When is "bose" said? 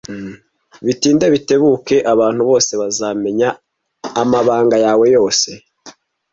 2.49-2.71